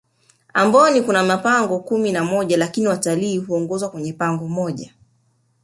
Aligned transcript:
amboni 0.53 1.01
Kuna 1.01 1.23
mapango 1.23 1.79
kumi 1.79 2.11
na 2.11 2.23
moja 2.23 2.57
lakini 2.57 2.87
watilii 2.87 3.37
huongozwa 3.37 3.89
kwenye 3.89 4.13
pango 4.13 4.47
moja 4.47 4.93